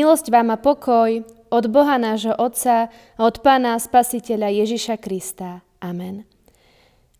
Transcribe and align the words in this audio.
Milosť 0.00 0.32
vám 0.32 0.48
a 0.48 0.56
pokoj 0.56 1.28
od 1.52 1.64
Boha 1.68 2.00
nášho 2.00 2.32
Otca 2.32 2.88
a 2.88 3.20
od 3.20 3.44
Pána 3.44 3.76
Spasiteľa 3.76 4.48
Ježiša 4.48 4.96
Krista. 4.96 5.60
Amen. 5.76 6.24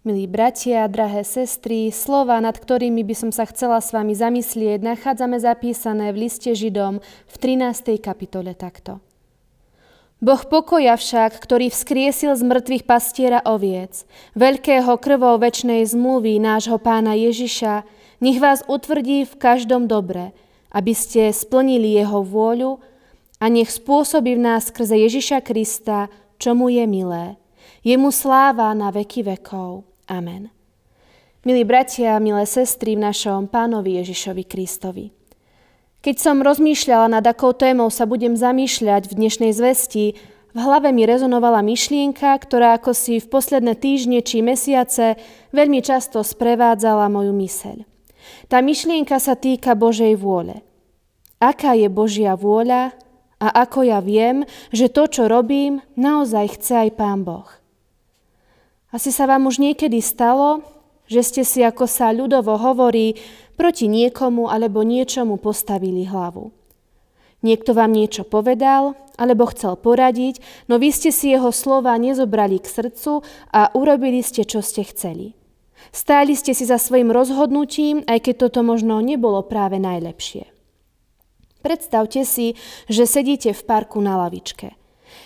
Milí 0.01 0.25
bratia, 0.25 0.89
drahé 0.89 1.21
sestry, 1.29 1.93
slova, 1.93 2.41
nad 2.41 2.57
ktorými 2.57 3.05
by 3.05 3.13
som 3.13 3.31
sa 3.37 3.45
chcela 3.45 3.85
s 3.85 3.93
vami 3.93 4.17
zamyslieť, 4.17 4.81
nachádzame 4.81 5.37
zapísané 5.37 6.09
v 6.09 6.25
liste 6.25 6.57
Židom 6.57 7.05
v 7.05 7.35
13. 7.37 8.01
kapitole 8.01 8.57
takto. 8.57 9.05
Boh 10.25 10.41
pokoja 10.41 10.97
však, 10.97 11.37
ktorý 11.37 11.69
vzkriesil 11.69 12.33
z 12.33 12.41
mŕtvych 12.49 12.89
pastiera 12.89 13.45
oviec, 13.45 14.09
veľkého 14.33 14.97
krvou 14.97 15.37
väčšnej 15.37 15.85
zmluvy 15.85 16.41
nášho 16.41 16.81
pána 16.81 17.13
Ježiša, 17.13 17.85
nech 18.25 18.41
vás 18.41 18.65
utvrdí 18.65 19.29
v 19.29 19.35
každom 19.37 19.85
dobre, 19.85 20.33
aby 20.71 20.93
ste 20.95 21.35
splnili 21.35 21.99
jeho 21.99 22.23
vôľu 22.23 22.79
a 23.41 23.49
nech 23.51 23.71
spôsobí 23.73 24.37
v 24.37 24.45
nás 24.45 24.71
skrze 24.71 24.95
Ježiša 24.95 25.43
Krista, 25.43 26.13
čo 26.41 26.55
mu 26.55 26.71
je 26.71 26.85
milé. 26.87 27.37
Jemu 27.81 28.13
sláva 28.13 28.73
na 28.77 28.93
veky 28.93 29.25
vekov. 29.25 29.89
Amen. 30.07 30.53
Milí 31.41 31.65
bratia, 31.65 32.21
milé 32.21 32.45
sestry 32.45 33.01
v 33.01 33.09
našom 33.09 33.49
pánovi 33.49 33.97
Ježišovi 33.97 34.45
Kristovi. 34.45 35.09
Keď 36.05 36.17
som 36.17 36.45
rozmýšľala 36.45 37.21
nad 37.21 37.25
akou 37.25 37.57
témou 37.57 37.89
sa 37.89 38.05
budem 38.05 38.37
zamýšľať 38.37 39.09
v 39.09 39.17
dnešnej 39.17 39.53
zvesti, 39.57 40.17
v 40.51 40.59
hlave 40.59 40.91
mi 40.93 41.07
rezonovala 41.07 41.63
myšlienka, 41.65 42.37
ktorá 42.41 42.77
ako 42.77 42.93
si 42.93 43.23
v 43.23 43.31
posledné 43.31 43.79
týždne 43.79 44.21
či 44.21 44.43
mesiace 44.45 45.17
veľmi 45.55 45.81
často 45.81 46.21
sprevádzala 46.21 47.09
moju 47.09 47.33
myseľ. 47.33 47.77
Tá 48.51 48.61
myšlienka 48.61 49.17
sa 49.23 49.39
týka 49.39 49.73
Božej 49.73 50.19
vôle. 50.19 50.61
Aká 51.41 51.73
je 51.73 51.89
Božia 51.89 52.37
vôľa 52.37 52.93
a 53.41 53.49
ako 53.65 53.89
ja 53.89 54.05
viem, 54.05 54.45
že 54.69 54.93
to, 54.93 55.09
čo 55.09 55.25
robím, 55.25 55.81
naozaj 55.97 56.61
chce 56.61 56.73
aj 56.87 56.91
Pán 57.01 57.25
Boh. 57.25 57.49
Asi 58.93 59.09
sa 59.09 59.25
vám 59.25 59.49
už 59.49 59.57
niekedy 59.57 60.05
stalo, 60.05 60.61
že 61.09 61.25
ste 61.25 61.43
si, 61.43 61.65
ako 61.65 61.89
sa 61.89 62.13
ľudovo 62.13 62.61
hovorí, 62.61 63.17
proti 63.57 63.89
niekomu 63.89 64.53
alebo 64.53 64.85
niečomu 64.85 65.41
postavili 65.41 66.05
hlavu. 66.05 66.53
Niekto 67.41 67.73
vám 67.73 67.97
niečo 67.97 68.29
povedal 68.29 68.93
alebo 69.17 69.49
chcel 69.49 69.81
poradiť, 69.81 70.45
no 70.69 70.77
vy 70.77 70.93
ste 70.93 71.09
si 71.09 71.33
jeho 71.33 71.53
slova 71.53 71.97
nezobrali 71.97 72.61
k 72.61 72.69
srdcu 72.69 73.25
a 73.53 73.73
urobili 73.73 74.21
ste, 74.21 74.45
čo 74.45 74.61
ste 74.61 74.85
chceli. 74.85 75.33
Stáli 75.89 76.37
ste 76.37 76.53
si 76.53 76.69
za 76.69 76.77
svojim 76.77 77.09
rozhodnutím, 77.09 78.05
aj 78.05 78.29
keď 78.29 78.49
toto 78.49 78.61
možno 78.61 79.01
nebolo 79.01 79.41
práve 79.41 79.81
najlepšie. 79.81 80.60
Predstavte 81.61 82.25
si, 82.25 82.57
že 82.89 83.05
sedíte 83.05 83.53
v 83.53 83.63
parku 83.69 84.01
na 84.01 84.17
lavičke. 84.17 84.77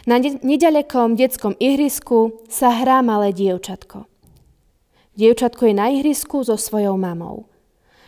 Na 0.05 0.21
nedalekom 0.21 1.17
detskom 1.17 1.57
ihrisku 1.57 2.45
sa 2.51 2.75
hrá 2.75 3.01
malé 3.01 3.33
dievčatko. 3.33 4.05
Dievčatko 5.15 5.71
je 5.71 5.75
na 5.75 5.87
ihrisku 5.95 6.43
so 6.43 6.59
svojou 6.59 6.99
mamou. 6.99 7.47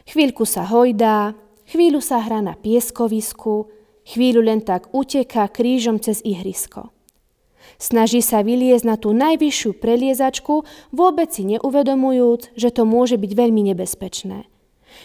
Chvíľku 0.06 0.42
sa 0.42 0.66
hojdá, 0.66 1.38
chvíľu 1.70 2.02
sa 2.02 2.18
hrá 2.18 2.42
na 2.42 2.58
pieskovisku, 2.58 3.70
chvíľu 4.06 4.42
len 4.42 4.62
tak 4.62 4.90
uteká 4.90 5.46
krížom 5.50 6.02
cez 6.02 6.22
ihrisko. 6.26 6.90
Snaží 7.76 8.22
sa 8.22 8.40
vyliezť 8.46 8.84
na 8.86 8.96
tú 8.96 9.10
najvyššiu 9.12 9.76
preliezačku, 9.82 10.64
vôbec 10.94 11.28
si 11.34 11.44
neuvedomujúc, 11.44 12.54
že 12.54 12.70
to 12.70 12.86
môže 12.86 13.18
byť 13.18 13.32
veľmi 13.34 13.62
nebezpečné. 13.74 14.46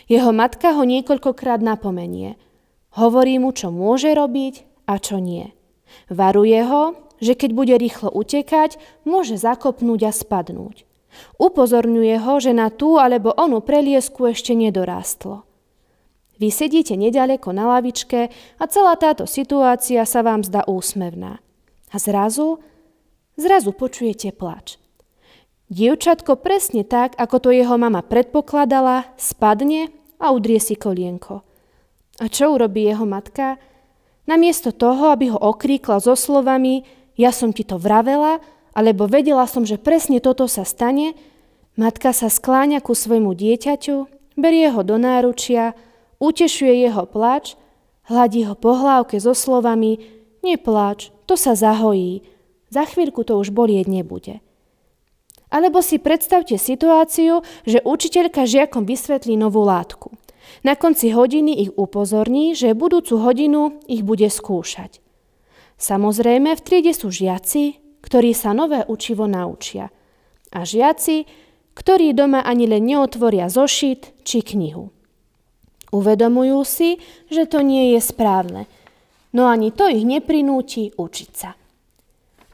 Jeho 0.07 0.31
matka 0.31 0.77
ho 0.77 0.83
niekoľkokrát 0.85 1.59
napomenie. 1.59 2.39
Hovorí 2.95 3.39
mu, 3.39 3.55
čo 3.55 3.71
môže 3.71 4.11
robiť 4.11 4.87
a 4.87 4.99
čo 4.99 5.23
nie. 5.23 5.55
Varuje 6.11 6.59
ho, 6.67 6.95
že 7.23 7.37
keď 7.37 7.49
bude 7.55 7.75
rýchlo 7.77 8.11
utekať, 8.11 8.75
môže 9.07 9.39
zakopnúť 9.39 10.01
a 10.07 10.11
spadnúť. 10.11 10.83
Upozorňuje 11.39 12.15
ho, 12.23 12.33
že 12.39 12.51
na 12.55 12.71
tú 12.71 12.97
alebo 12.97 13.35
onú 13.35 13.59
preliesku 13.61 14.27
ešte 14.31 14.55
nedorástlo. 14.55 15.43
Vy 16.41 16.49
sedíte 16.49 16.97
nedaleko 16.97 17.53
na 17.53 17.69
lavičke 17.77 18.33
a 18.57 18.63
celá 18.65 18.97
táto 18.97 19.29
situácia 19.29 20.01
sa 20.09 20.25
vám 20.25 20.41
zdá 20.41 20.65
úsmevná. 20.65 21.37
A 21.93 21.95
zrazu, 22.01 22.57
zrazu 23.37 23.75
počujete 23.75 24.33
plač. 24.33 24.81
Dievčatko 25.69 26.41
presne 26.41 26.81
tak, 26.83 27.15
ako 27.15 27.47
to 27.47 27.49
jeho 27.53 27.77
mama 27.77 28.01
predpokladala, 28.01 29.07
spadne 29.15 29.93
a 30.17 30.33
udrie 30.33 30.57
si 30.57 30.73
kolienko. 30.75 31.45
A 32.19 32.25
čo 32.27 32.51
urobí 32.51 32.83
jeho 32.83 33.07
matka? 33.07 33.61
Namiesto 34.27 34.75
toho, 34.75 35.13
aby 35.15 35.31
ho 35.31 35.39
okríkla 35.39 36.03
so 36.03 36.17
slovami 36.17 36.83
ja 37.19 37.29
som 37.29 37.51
ti 37.51 37.61
to 37.61 37.77
vravela, 37.77 38.39
alebo 38.71 39.05
vedela 39.05 39.43
som, 39.45 39.67
že 39.67 39.77
presne 39.77 40.23
toto 40.23 40.47
sa 40.47 40.63
stane, 40.63 41.13
matka 41.75 42.15
sa 42.15 42.31
skláňa 42.31 42.79
ku 42.79 42.95
svojmu 42.95 43.35
dieťaťu, 43.35 44.09
berie 44.39 44.67
ho 44.71 44.81
do 44.81 44.95
náručia, 44.95 45.75
utešuje 46.23 46.87
jeho 46.87 47.03
plač, 47.05 47.59
hladí 48.07 48.47
ho 48.47 48.55
po 48.55 48.73
hlávke 48.73 49.19
so 49.19 49.35
slovami 49.35 49.99
nepláč, 50.41 51.11
to 51.27 51.35
sa 51.35 51.53
zahojí. 51.53 52.23
Za 52.71 52.87
chvíľku 52.87 53.27
to 53.27 53.35
už 53.35 53.51
bolieť 53.51 53.91
nebude. 53.91 54.39
Alebo 55.51 55.83
si 55.83 55.99
predstavte 55.99 56.55
situáciu, 56.55 57.43
že 57.67 57.83
učiteľka 57.83 58.47
žiakom 58.47 58.87
vysvetlí 58.87 59.35
novú 59.35 59.67
látku. 59.67 60.15
Na 60.61 60.77
konci 60.77 61.09
hodiny 61.09 61.57
ich 61.57 61.71
upozorní, 61.73 62.53
že 62.53 62.77
budúcu 62.77 63.17
hodinu 63.17 63.81
ich 63.89 64.05
bude 64.05 64.29
skúšať. 64.29 65.01
Samozrejme, 65.81 66.53
v 66.53 66.61
triede 66.61 66.93
sú 66.93 67.09
žiaci, 67.09 67.81
ktorí 68.05 68.37
sa 68.37 68.53
nové 68.53 68.85
učivo 68.85 69.25
naučia. 69.25 69.89
A 70.53 70.61
žiaci, 70.61 71.25
ktorí 71.73 72.13
doma 72.13 72.45
ani 72.45 72.69
len 72.69 72.85
neotvoria 72.85 73.49
zošit 73.49 74.21
či 74.21 74.45
knihu. 74.45 74.93
Uvedomujú 75.89 76.59
si, 76.61 77.01
že 77.33 77.49
to 77.49 77.65
nie 77.65 77.97
je 77.97 77.99
správne– 77.99 78.67
no 79.35 79.47
ani 79.47 79.71
to 79.71 79.87
ich 79.87 80.03
neprinúti 80.03 80.91
učiť 80.95 81.31
sa. 81.31 81.55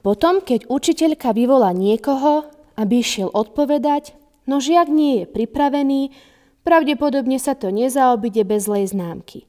Potom, 0.05 0.39
keď 0.39 0.71
učiteľka 0.71 1.35
vyvolá 1.35 1.75
niekoho, 1.75 2.47
aby 2.79 3.03
išiel 3.03 3.33
odpovedať, 3.33 4.15
no 4.47 4.63
žiak 4.63 4.87
nie 4.87 5.23
je 5.23 5.25
pripravený, 5.27 6.01
pravdepodobne 6.67 7.39
sa 7.39 7.55
to 7.55 7.71
nezaobide 7.71 8.43
bez 8.43 8.67
zlej 8.67 8.91
známky. 8.91 9.47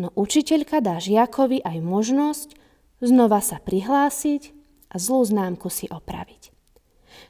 No 0.00 0.08
učiteľka 0.16 0.80
dá 0.80 0.96
žiakovi 0.96 1.60
aj 1.60 1.76
možnosť 1.84 2.48
znova 3.04 3.44
sa 3.44 3.60
prihlásiť 3.60 4.56
a 4.88 4.96
zlú 4.96 5.20
známku 5.28 5.68
si 5.68 5.84
opraviť. 5.92 6.56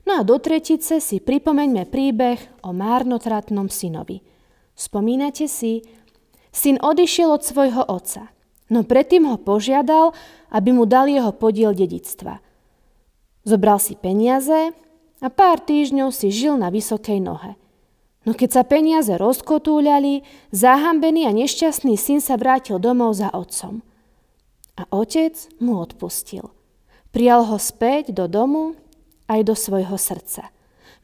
No 0.06 0.18
a 0.18 0.22
do 0.22 0.38
tretice 0.38 1.02
si 1.02 1.18
pripomeňme 1.18 1.90
príbeh 1.90 2.38
o 2.62 2.70
márnotratnom 2.70 3.66
synovi. 3.66 4.22
Spomínate 4.78 5.50
si, 5.50 5.82
syn 6.54 6.78
odišiel 6.78 7.34
od 7.34 7.42
svojho 7.42 7.82
otca– 7.82 8.30
no 8.70 8.82
predtým 8.82 9.26
ho 9.30 9.38
požiadal, 9.38 10.14
aby 10.50 10.74
mu 10.74 10.84
dal 10.86 11.06
jeho 11.06 11.30
podiel 11.34 11.74
dedictva. 11.74 12.42
Zobral 13.46 13.78
si 13.78 13.94
peniaze 13.94 14.74
a 15.22 15.28
pár 15.30 15.62
týždňov 15.62 16.10
si 16.10 16.34
žil 16.34 16.58
na 16.58 16.70
vysokej 16.70 17.22
nohe. 17.22 17.54
No 18.26 18.34
keď 18.34 18.50
sa 18.58 18.62
peniaze 18.66 19.14
rozkotúľali, 19.14 20.26
zahambený 20.50 21.30
a 21.30 21.32
nešťastný 21.32 21.94
syn 21.94 22.18
sa 22.18 22.34
vrátil 22.34 22.82
domov 22.82 23.14
za 23.14 23.30
otcom. 23.30 23.86
A 24.74 24.82
otec 24.90 25.32
mu 25.62 25.78
odpustil. 25.78 26.50
Prijal 27.14 27.46
ho 27.46 27.56
späť 27.56 28.10
do 28.10 28.26
domu 28.26 28.74
aj 29.30 29.46
do 29.46 29.54
svojho 29.54 29.94
srdca. 29.94 30.50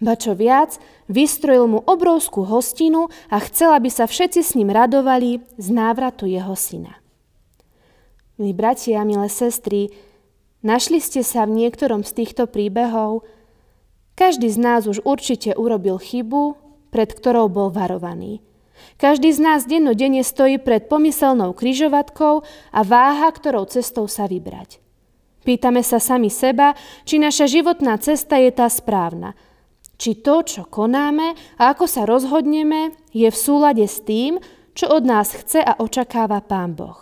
Ba 0.02 0.18
čo 0.18 0.34
viac, 0.34 0.82
vystrojil 1.06 1.70
mu 1.70 1.78
obrovskú 1.86 2.42
hostinu 2.42 3.06
a 3.30 3.38
chcel, 3.38 3.70
aby 3.70 3.86
sa 3.86 4.10
všetci 4.10 4.42
s 4.42 4.58
ním 4.58 4.74
radovali 4.74 5.46
z 5.62 5.66
návratu 5.70 6.26
jeho 6.26 6.58
syna. 6.58 6.98
Milí 8.34 8.50
bratia, 8.50 9.06
milé 9.06 9.30
sestry, 9.30 9.94
našli 10.66 10.98
ste 10.98 11.22
sa 11.22 11.46
v 11.46 11.54
niektorom 11.54 12.02
z 12.02 12.18
týchto 12.18 12.50
príbehov? 12.50 13.22
Každý 14.18 14.50
z 14.50 14.58
nás 14.58 14.90
už 14.90 15.06
určite 15.06 15.54
urobil 15.54 16.02
chybu, 16.02 16.58
pred 16.92 17.08
ktorou 17.08 17.48
bol 17.48 17.72
varovaný. 17.72 18.44
Každý 19.00 19.32
z 19.32 19.40
nás 19.40 19.60
dennodenne 19.64 20.20
stojí 20.20 20.60
pred 20.60 20.86
pomyselnou 20.86 21.56
kryžovatkou 21.56 22.44
a 22.70 22.80
váha, 22.84 23.32
ktorou 23.32 23.66
cestou 23.66 24.06
sa 24.06 24.28
vybrať. 24.28 24.78
Pýtame 25.42 25.82
sa 25.82 25.98
sami 25.98 26.30
seba, 26.30 26.78
či 27.02 27.18
naša 27.18 27.50
životná 27.50 27.98
cesta 27.98 28.38
je 28.38 28.54
tá 28.54 28.70
správna. 28.70 29.34
Či 29.98 30.22
to, 30.22 30.46
čo 30.46 30.62
konáme 30.66 31.34
a 31.58 31.74
ako 31.74 31.86
sa 31.90 32.06
rozhodneme, 32.06 32.94
je 33.10 33.26
v 33.26 33.38
súlade 33.38 33.82
s 33.82 34.02
tým, 34.02 34.38
čo 34.74 34.90
od 34.90 35.02
nás 35.02 35.34
chce 35.34 35.62
a 35.62 35.78
očakáva 35.82 36.42
Pán 36.42 36.78
Boh. 36.78 36.98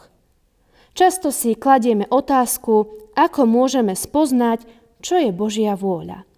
Často 0.96 1.28
si 1.30 1.56
kladieme 1.56 2.08
otázku, 2.08 2.88
ako 3.16 3.44
môžeme 3.44 3.92
spoznať, 3.92 4.64
čo 5.00 5.16
je 5.20 5.30
Božia 5.32 5.76
vôľa. 5.76 6.29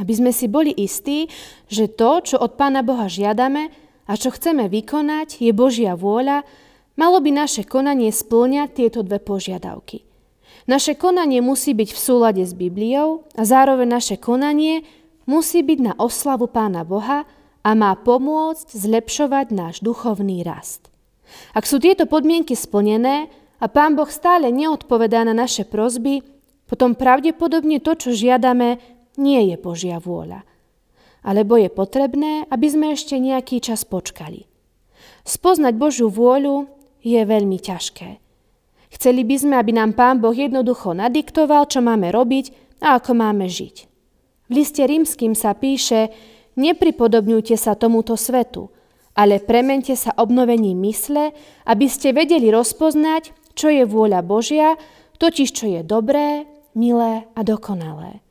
Aby 0.00 0.12
sme 0.16 0.32
si 0.32 0.48
boli 0.48 0.72
istí, 0.72 1.28
že 1.68 1.92
to, 1.92 2.24
čo 2.24 2.36
od 2.40 2.56
Pána 2.56 2.80
Boha 2.80 3.06
žiadame 3.06 3.68
a 4.08 4.16
čo 4.16 4.32
chceme 4.32 4.66
vykonať, 4.72 5.44
je 5.44 5.52
Božia 5.52 5.92
vôľa, 5.92 6.42
Malo 7.00 7.16
by 7.24 7.32
naše 7.32 7.64
konanie 7.64 8.12
splňať 8.12 8.76
tieto 8.76 9.00
dve 9.00 9.24
požiadavky. 9.24 10.04
Naše 10.68 11.00
konanie 11.00 11.40
musí 11.40 11.72
byť 11.72 11.96
v 11.96 11.98
súlade 11.98 12.44
s 12.44 12.52
Bibliou 12.52 13.24
a 13.32 13.48
zároveň 13.48 13.88
naše 13.88 14.20
konanie 14.20 14.84
musí 15.24 15.64
byť 15.64 15.78
na 15.80 15.92
oslavu 15.96 16.44
Pána 16.44 16.84
Boha 16.84 17.24
a 17.64 17.70
má 17.72 17.96
pomôcť 17.96 18.76
zlepšovať 18.76 19.46
náš 19.48 19.80
duchovný 19.80 20.44
rast. 20.44 20.92
Ak 21.56 21.64
sú 21.64 21.80
tieto 21.80 22.04
podmienky 22.04 22.52
splnené 22.52 23.32
a 23.56 23.66
Pán 23.72 23.96
Boh 23.96 24.12
stále 24.12 24.52
neodpovedá 24.52 25.24
na 25.24 25.32
naše 25.32 25.64
prozby, 25.64 26.20
potom 26.68 26.92
pravdepodobne 26.92 27.80
to, 27.80 27.96
čo 27.96 28.12
žiadame, 28.12 28.76
nie 29.16 29.50
je 29.50 29.56
Božia 29.58 29.98
vôľa. 29.98 30.46
Alebo 31.26 31.56
je 31.56 31.68
potrebné, 31.72 32.46
aby 32.48 32.66
sme 32.70 32.86
ešte 32.94 33.16
nejaký 33.18 33.60
čas 33.60 33.84
počkali. 33.84 34.46
Spoznať 35.24 35.74
Božiu 35.76 36.08
vôľu 36.08 36.68
je 37.00 37.20
veľmi 37.20 37.58
ťažké. 37.60 38.20
Chceli 38.90 39.22
by 39.22 39.36
sme, 39.38 39.54
aby 39.54 39.72
nám 39.76 39.94
Pán 39.94 40.18
Boh 40.18 40.34
jednoducho 40.34 40.96
nadiktoval, 40.96 41.70
čo 41.70 41.78
máme 41.78 42.10
robiť 42.10 42.78
a 42.82 42.98
ako 42.98 43.14
máme 43.14 43.46
žiť. 43.46 43.76
V 44.50 44.52
liste 44.52 44.82
rímským 44.82 45.38
sa 45.38 45.54
píše, 45.54 46.10
nepripodobňujte 46.58 47.54
sa 47.54 47.78
tomuto 47.78 48.18
svetu, 48.18 48.74
ale 49.14 49.38
premente 49.38 49.94
sa 49.94 50.10
obnovením 50.18 50.80
mysle, 50.90 51.30
aby 51.68 51.86
ste 51.86 52.10
vedeli 52.10 52.50
rozpoznať, 52.50 53.30
čo 53.54 53.70
je 53.70 53.86
vôľa 53.86 54.26
Božia, 54.26 54.74
totiž 55.22 55.48
čo 55.54 55.70
je 55.70 55.80
dobré, 55.86 56.48
milé 56.74 57.30
a 57.36 57.40
dokonalé. 57.46 58.24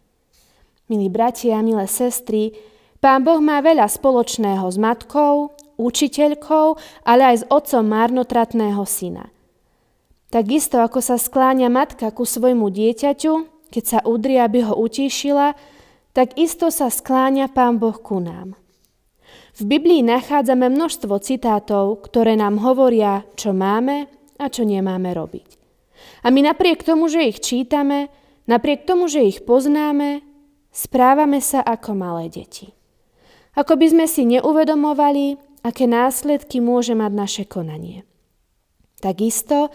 Milí 0.89 1.07
bratia, 1.07 1.61
milé 1.61 1.85
sestry, 1.85 2.51
Pán 2.99 3.23
Boh 3.23 3.39
má 3.39 3.63
veľa 3.63 3.87
spoločného 3.87 4.67
s 4.67 4.75
matkou, 4.75 5.55
učiteľkou, 5.79 6.75
ale 7.07 7.21
aj 7.31 7.35
s 7.39 7.47
otcom 7.47 7.85
marnotratného 7.87 8.83
syna– 8.83 9.29
Takisto 10.29 10.77
ako 10.77 11.01
sa 11.01 11.17
skláňa 11.17 11.73
matka 11.73 12.13
ku 12.13 12.21
svojmu 12.21 12.69
dieťaťu, 12.69 13.33
keď 13.73 13.83
sa 13.83 13.99
udrie, 14.05 14.37
aby 14.37 14.61
ho 14.61 14.77
utíšila, 14.77 15.57
tak 16.13 16.37
isto 16.37 16.69
sa 16.69 16.93
skláňa 16.93 17.49
Pán 17.49 17.81
Boh 17.81 17.97
ku 17.97 18.21
nám. 18.21 18.53
V 19.57 19.65
Biblii 19.65 20.05
nachádzame 20.05 20.69
množstvo 20.69 21.17
citátov, 21.17 22.05
ktoré 22.05 22.37
nám 22.37 22.61
hovoria, 22.61 23.25
čo 23.33 23.57
máme 23.57 24.05
a 24.37 24.45
čo 24.53 24.69
nemáme 24.69 25.09
robiť. 25.17 25.57
A 26.21 26.29
my 26.29 26.45
napriek 26.45 26.85
tomu, 26.85 27.09
že 27.09 27.25
ich 27.25 27.41
čítame, 27.41 28.13
napriek 28.45 28.85
tomu, 28.85 29.09
že 29.09 29.25
ich 29.25 29.41
poznáme, 29.41 30.21
správame 30.71 31.41
sa 31.41 31.61
ako 31.65 31.97
malé 31.97 32.29
deti. 32.29 32.73
Ako 33.57 33.75
by 33.75 33.87
sme 33.91 34.05
si 34.05 34.23
neuvedomovali, 34.29 35.35
aké 35.65 35.89
následky 35.89 36.63
môže 36.63 36.95
mať 36.95 37.11
naše 37.11 37.43
konanie. 37.43 38.07
Takisto, 38.99 39.71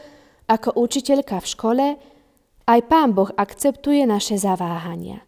ako 0.49 0.77
učiteľka 0.77 1.41
v 1.41 1.51
škole, 1.51 1.87
aj 2.65 2.81
Pán 2.89 3.13
Boh 3.13 3.29
akceptuje 3.37 4.09
naše 4.09 4.41
zaváhania. 4.41 5.25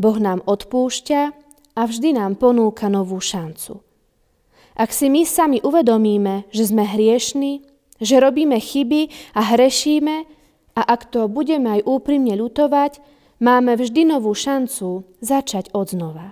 Boh 0.00 0.16
nám 0.16 0.40
odpúšťa 0.48 1.20
a 1.76 1.80
vždy 1.84 2.16
nám 2.16 2.40
ponúka 2.40 2.88
novú 2.88 3.20
šancu. 3.20 3.84
Ak 4.74 4.90
si 4.90 5.06
my 5.06 5.22
sami 5.22 5.62
uvedomíme, 5.62 6.50
že 6.50 6.66
sme 6.66 6.82
hriešni, 6.82 7.62
že 8.02 8.18
robíme 8.18 8.58
chyby 8.58 9.34
a 9.38 9.54
hrešíme, 9.54 10.16
a 10.74 10.80
ak 10.82 11.14
to 11.14 11.30
budeme 11.30 11.78
aj 11.78 11.86
úprimne 11.86 12.34
ľutovať, 12.34 12.98
máme 13.38 13.78
vždy 13.78 14.10
novú 14.10 14.34
šancu 14.34 15.06
začať 15.22 15.70
od 15.74 15.90
znova. 15.90 16.26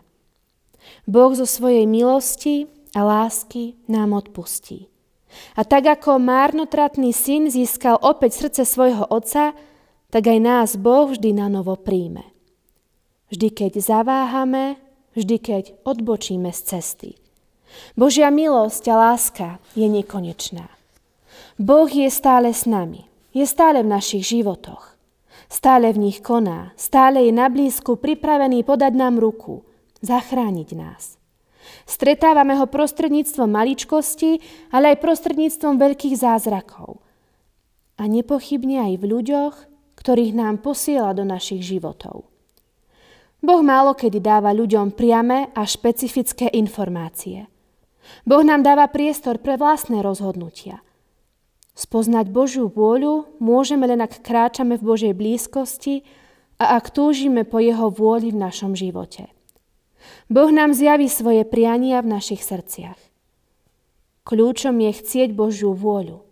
Boh 1.06 1.32
zo 1.34 1.46
svojej 1.46 1.86
milosti 1.86 2.66
a 2.94 3.02
lásky 3.02 3.78
nám 3.88 4.12
odpustí. 4.12 4.92
A 5.56 5.64
tak 5.64 5.88
ako 5.88 6.20
márnotratný 6.20 7.16
syn 7.16 7.48
získal 7.48 7.96
opäť 8.04 8.44
srdce 8.44 8.68
svojho 8.68 9.08
otca, 9.08 9.56
tak 10.12 10.28
aj 10.28 10.38
nás 10.44 10.70
Boh 10.76 11.08
vždy 11.08 11.32
na 11.32 11.48
novo 11.48 11.72
príjme. 11.80 12.28
Vždy, 13.32 13.48
keď 13.48 13.72
zaváhame, 13.80 14.76
vždy, 15.16 15.36
keď 15.40 15.64
odbočíme 15.88 16.52
z 16.52 16.60
cesty. 16.60 17.10
Božia 17.96 18.28
milosť 18.28 18.84
a 18.92 18.94
láska 19.08 19.48
je 19.72 19.88
nekonečná. 19.88 20.68
Boh 21.56 21.88
je 21.88 22.12
stále 22.12 22.52
s 22.52 22.68
nami, 22.68 23.08
je 23.32 23.48
stále 23.48 23.80
v 23.80 23.88
našich 23.88 24.28
životoch. 24.28 24.91
Stále 25.52 25.92
v 25.92 26.08
nich 26.08 26.24
koná, 26.24 26.72
stále 26.80 27.28
je 27.28 27.32
na 27.36 27.52
blízku 27.52 28.00
pripravený 28.00 28.64
podať 28.64 28.96
nám 28.96 29.20
ruku, 29.20 29.68
zachrániť 30.00 30.68
nás. 30.72 31.20
Stretávame 31.84 32.56
ho 32.56 32.64
prostredníctvom 32.64 33.52
maličkosti, 33.52 34.40
ale 34.72 34.96
aj 34.96 35.04
prostredníctvom 35.04 35.76
veľkých 35.76 36.16
zázrakov. 36.16 37.04
A 38.00 38.08
nepochybne 38.08 38.80
aj 38.80 38.94
v 38.96 39.04
ľuďoch, 39.04 39.54
ktorých 40.00 40.32
nám 40.32 40.64
posiela 40.64 41.12
do 41.12 41.28
našich 41.28 41.60
životov. 41.60 42.32
Boh 43.44 43.60
málo 43.60 43.92
kedy 43.92 44.24
dáva 44.24 44.56
ľuďom 44.56 44.96
priame 44.96 45.52
a 45.52 45.68
špecifické 45.68 46.48
informácie. 46.56 47.44
Boh 48.24 48.40
nám 48.40 48.64
dáva 48.64 48.88
priestor 48.88 49.36
pre 49.36 49.60
vlastné 49.60 50.00
rozhodnutia. 50.00 50.80
Spoznať 51.72 52.28
Božiu 52.28 52.68
vôľu 52.68 53.40
môžeme 53.40 53.88
len 53.88 54.04
ak 54.04 54.20
kráčame 54.20 54.76
v 54.76 54.84
Božej 54.84 55.12
blízkosti 55.16 56.04
a 56.60 56.76
ak 56.76 56.92
túžime 56.92 57.48
po 57.48 57.58
Jeho 57.64 57.88
vôli 57.88 58.28
v 58.28 58.40
našom 58.44 58.76
živote. 58.76 59.32
Boh 60.28 60.52
nám 60.52 60.76
zjaví 60.76 61.08
svoje 61.08 61.48
priania 61.48 62.04
v 62.04 62.12
našich 62.12 62.44
srdciach. 62.44 62.98
Kľúčom 64.22 64.76
je 64.78 64.90
chcieť 64.92 65.34
Božiu 65.34 65.72
vôľu 65.72 66.22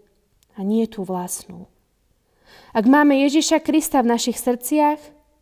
a 0.55 0.61
nie 0.63 0.85
tú 0.87 1.03
vlastnú. 1.03 1.67
Ak 2.71 2.87
máme 2.87 3.19
Ježiša 3.27 3.65
Krista 3.65 3.99
v 4.05 4.15
našich 4.15 4.39
srdciach, 4.39 5.01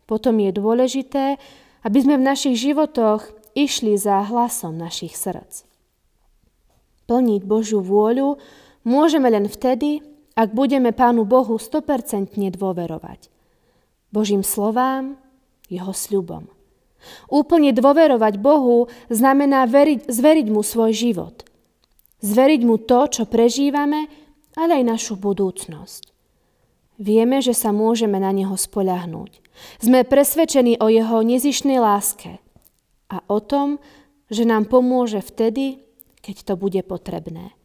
potom 0.09 0.41
je 0.41 0.49
dôležité, 0.49 1.37
aby 1.85 1.97
sme 2.01 2.17
v 2.17 2.25
našich 2.25 2.57
životoch 2.57 3.29
išli 3.53 3.93
za 3.99 4.25
hlasom 4.25 4.73
našich 4.73 5.13
srdc. 5.13 5.67
Plniť 7.05 7.41
Božiu 7.45 7.85
vôľu 7.85 8.41
môžeme 8.83 9.27
len 9.29 9.45
vtedy, 9.47 10.03
ak 10.39 10.55
budeme 10.55 10.95
Pánu 10.95 11.27
Bohu 11.27 11.59
100% 11.59 12.31
dôverovať. 12.55 13.27
Božím 14.09 14.41
slovám, 14.41 15.19
jeho 15.69 15.93
sľubom. 15.93 16.49
Úplne 17.31 17.71
dôverovať 17.71 18.41
Bohu 18.41 18.91
znamená 19.07 19.63
veriť, 19.69 20.09
zveriť 20.09 20.47
mu 20.51 20.65
svoj 20.65 20.91
život. 20.91 21.47
Zveriť 22.19 22.61
mu 22.67 22.75
to, 22.75 23.07
čo 23.07 23.23
prežívame, 23.23 24.11
ale 24.59 24.83
aj 24.83 24.83
našu 24.83 25.15
budúcnosť. 25.15 26.11
Vieme, 26.99 27.39
že 27.39 27.55
sa 27.55 27.71
môžeme 27.71 28.19
na 28.19 28.35
Neho 28.35 28.59
spoľahnúť. 28.59 29.39
Sme 29.79 30.03
presvedčení 30.03 30.75
o 30.83 30.91
Jeho 30.91 31.23
nezišnej 31.23 31.79
láske 31.79 32.43
a 33.07 33.23
o 33.31 33.39
tom, 33.39 33.79
že 34.27 34.43
nám 34.43 34.67
pomôže 34.67 35.23
vtedy, 35.23 35.79
keď 36.19 36.43
to 36.43 36.53
bude 36.59 36.83
potrebné. 36.83 37.55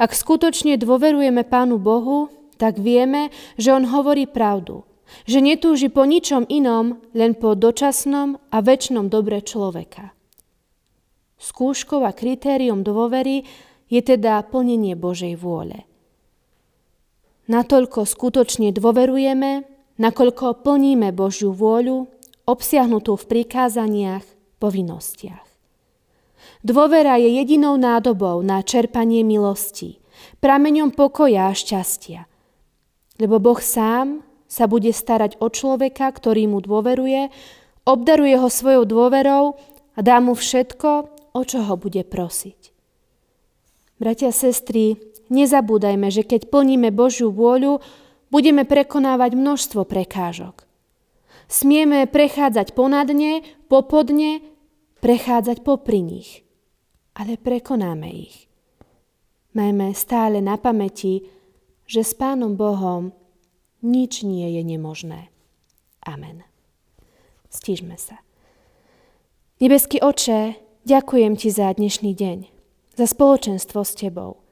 Ak 0.00 0.16
skutočne 0.16 0.78
dôverujeme 0.80 1.44
Pánu 1.44 1.76
Bohu, 1.76 2.32
tak 2.56 2.78
vieme, 2.78 3.34
že 3.58 3.74
On 3.74 3.84
hovorí 3.84 4.24
pravdu– 4.28 4.82
že 5.28 5.44
netúži 5.44 5.92
po 5.92 6.08
ničom 6.08 6.48
inom, 6.48 6.98
len 7.12 7.36
po 7.36 7.54
dočasnom 7.54 8.40
a 8.50 8.58
väčšnom 8.64 9.12
dobre 9.12 9.44
človeka. 9.44 10.16
Skúškou 11.42 12.06
a 12.06 12.14
kritérium 12.14 12.86
dôvery 12.86 13.44
je 13.90 14.00
teda 14.00 14.40
plnenie 14.46 14.94
Božej 14.94 15.34
vôle. 15.36 15.84
Natoľko 17.50 18.06
skutočne 18.06 18.70
dôverujeme, 18.70 19.66
nakoľko 19.98 20.62
plníme 20.62 21.10
Božiu 21.10 21.50
vôľu, 21.50 22.06
obsiahnutú 22.46 23.18
v 23.18 23.24
prikázaniach, 23.26 24.24
povinnostiach. 24.62 25.51
Dôvera 26.62 27.18
je 27.18 27.42
jedinou 27.42 27.74
nádobou 27.74 28.38
na 28.46 28.62
čerpanie 28.62 29.26
milosti, 29.26 29.98
prameňom 30.38 30.94
pokoja 30.94 31.50
a 31.50 31.58
šťastia. 31.58 32.30
Lebo 33.18 33.42
Boh 33.42 33.58
sám 33.58 34.22
sa 34.46 34.70
bude 34.70 34.94
starať 34.94 35.42
o 35.42 35.50
človeka, 35.50 36.06
ktorý 36.06 36.46
mu 36.46 36.62
dôveruje, 36.62 37.34
obdaruje 37.82 38.38
ho 38.38 38.46
svojou 38.46 38.86
dôverou 38.86 39.58
a 39.94 39.98
dá 40.06 40.22
mu 40.22 40.38
všetko, 40.38 40.90
o 41.34 41.42
čo 41.42 41.66
ho 41.66 41.74
bude 41.74 42.06
prosiť. 42.06 42.70
Bratia 43.98 44.30
a 44.30 44.34
sestry, 44.34 45.02
nezabúdajme, 45.34 46.14
že 46.14 46.22
keď 46.22 46.46
plníme 46.46 46.94
Božiu 46.94 47.34
vôľu, 47.34 47.82
budeme 48.30 48.62
prekonávať 48.62 49.34
množstvo 49.34 49.82
prekážok. 49.82 50.62
Smieme 51.50 52.06
prechádzať 52.06 52.70
ponadne, 52.78 53.42
popodne, 53.66 54.46
prechádzať 55.02 55.66
popri 55.66 56.06
nich. 56.06 56.41
Ale 57.12 57.36
prekonáme 57.36 58.08
ich. 58.08 58.48
Majme 59.52 59.92
stále 59.92 60.40
na 60.40 60.56
pamäti, 60.56 61.28
že 61.84 62.00
s 62.00 62.16
Pánom 62.16 62.56
Bohom 62.56 63.12
nič 63.84 64.24
nie 64.24 64.48
je 64.56 64.62
nemožné. 64.64 65.28
Amen. 66.00 66.40
Stížme 67.52 68.00
sa. 68.00 68.24
Nebeský 69.60 70.00
oče, 70.00 70.56
ďakujem 70.88 71.36
Ti 71.36 71.48
za 71.52 71.68
dnešný 71.76 72.16
deň, 72.16 72.38
za 72.96 73.06
spoločenstvo 73.06 73.84
s 73.84 73.92
Tebou. 73.92 74.42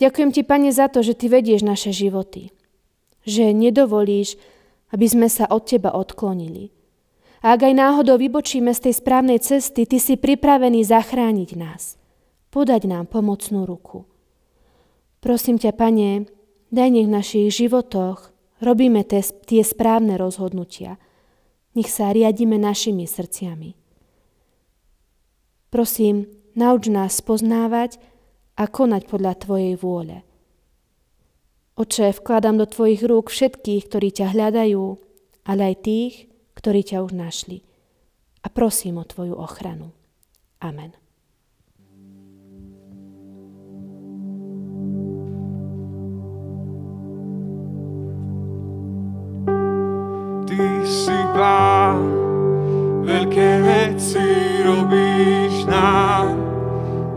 Ďakujem 0.00 0.30
ti, 0.32 0.42
Pane, 0.46 0.70
za 0.72 0.88
to, 0.88 1.04
že 1.04 1.16
ty 1.16 1.28
vedieš 1.28 1.64
naše 1.64 1.92
životy. 1.92 2.52
Že 3.26 3.52
nedovolíš, 3.52 4.38
aby 4.94 5.06
sme 5.08 5.28
sa 5.28 5.50
od 5.50 5.66
teba 5.66 5.92
odklonili. 5.92 6.70
Ak 7.46 7.62
aj 7.62 7.78
náhodou 7.78 8.18
vybočíme 8.18 8.74
z 8.74 8.90
tej 8.90 8.94
správnej 8.98 9.38
cesty, 9.38 9.86
ty 9.86 10.02
si 10.02 10.18
pripravený 10.18 10.82
zachrániť 10.82 11.54
nás. 11.54 11.94
Podať 12.50 12.90
nám 12.90 13.06
pomocnú 13.06 13.62
ruku. 13.62 14.02
Prosím 15.22 15.54
ťa, 15.54 15.70
Pane, 15.70 16.26
daj 16.74 16.88
nech 16.90 17.06
v 17.06 17.14
našich 17.14 17.54
životoch 17.54 18.34
robíme 18.58 19.06
tie, 19.06 19.22
tie 19.22 19.62
správne 19.62 20.18
rozhodnutia. 20.18 20.98
Nech 21.78 21.86
sa 21.86 22.10
riadíme 22.10 22.58
našimi 22.58 23.06
srdciami. 23.06 23.78
Prosím, 25.70 26.26
nauč 26.58 26.90
nás 26.90 27.22
poznávať 27.22 28.02
a 28.58 28.66
konať 28.66 29.06
podľa 29.06 29.38
Tvojej 29.38 29.78
vôle. 29.78 30.26
Oče, 31.78 32.10
vkladám 32.10 32.58
do 32.58 32.66
Tvojich 32.66 33.06
rúk 33.06 33.30
všetkých, 33.30 33.86
ktorí 33.86 34.08
ťa 34.10 34.34
hľadajú, 34.34 34.98
ale 35.46 35.62
aj 35.62 35.76
tých, 35.86 36.14
ktorí 36.56 36.80
ťa 36.82 37.04
už 37.04 37.12
našli. 37.12 37.60
A 38.40 38.48
prosím 38.48 38.96
o 38.96 39.04
Tvoju 39.04 39.36
ochranu. 39.36 39.92
Amen. 40.64 40.96
Ty 50.48 50.64
si 50.88 51.18
pán, 51.36 52.00
veľké 53.04 53.50
veci 53.60 54.26
robíš 54.64 55.68
nám, 55.68 56.32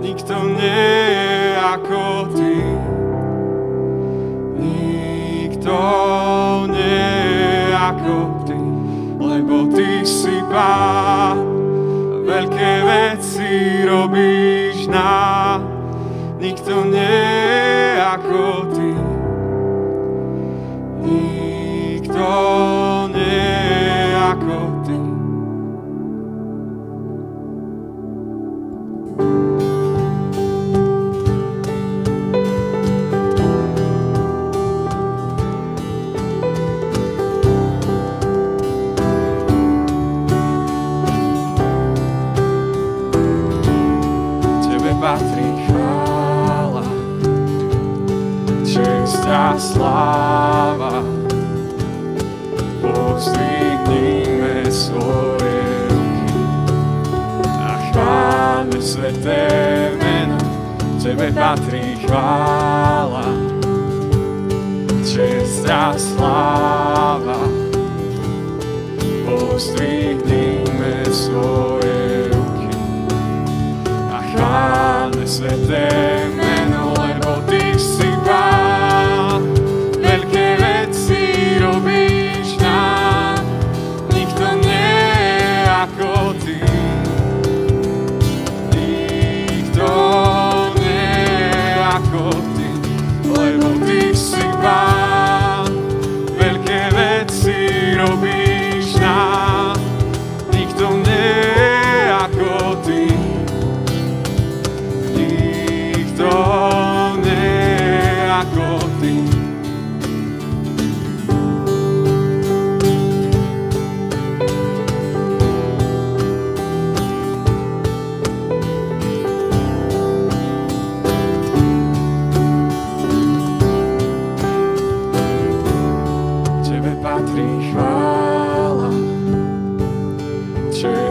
nikto 0.03 0.35
nie 0.59 0.91
je 1.07 1.55
ako 1.55 1.99
Ty. 2.35 2.48
Si 10.07 10.37
pán, 10.47 11.39
veľké 12.23 12.71
veci 12.87 13.83
robíš 13.83 14.87
nám, 14.87 15.65
nikto 16.39 16.87
nie 16.87 17.99
ako 17.99 18.69
Ty. 18.71 18.78
Sláva. 49.59 51.05
Pozdvihnime 52.81 54.65
svoje 54.73 55.61
ruky 55.85 56.33
a 57.45 57.71
chválme 57.93 58.79
sveté 58.81 59.45
meno. 60.01 60.37
Tebe 60.97 61.29
patrí 61.31 61.93
chvála, 62.05 63.29
čest 65.05 65.65
a 65.69 65.93
sláva. 65.93 67.37
Pozdvihnime 69.29 71.05
svoje 71.13 72.33
ruky 72.33 72.73
a 74.09 74.17
chválme 74.33 75.25
sveté 75.29 75.85
meno, 76.33 76.48